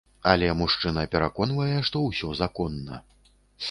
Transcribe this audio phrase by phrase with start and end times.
[0.29, 3.05] Але мужчына пераконвае, што усё законна.